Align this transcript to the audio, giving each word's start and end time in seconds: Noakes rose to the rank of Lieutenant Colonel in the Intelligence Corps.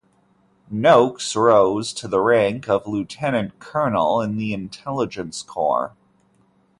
Noakes 0.71 1.35
rose 1.35 1.93
to 1.93 2.07
the 2.07 2.19
rank 2.21 2.67
of 2.67 2.87
Lieutenant 2.87 3.59
Colonel 3.59 4.19
in 4.19 4.35
the 4.35 4.51
Intelligence 4.51 5.43
Corps. 5.43 5.93